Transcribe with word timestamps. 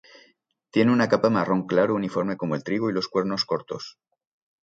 Tiene 0.71 0.91
una 0.91 1.07
capa 1.07 1.29
marrón 1.29 1.67
claro 1.67 1.93
uniforme 1.93 2.35
como 2.35 2.55
el 2.55 2.63
trigo 2.63 2.89
y 2.89 2.93
los 2.93 3.07
cuernos 3.07 3.45
cortos. 3.45 3.99